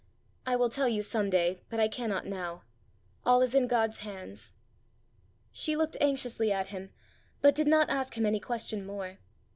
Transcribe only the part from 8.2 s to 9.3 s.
any question more.